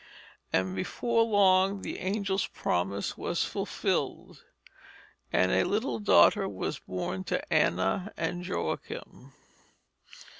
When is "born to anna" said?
6.79-8.11